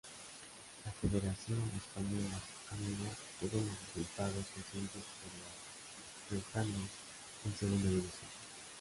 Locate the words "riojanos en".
6.43-7.53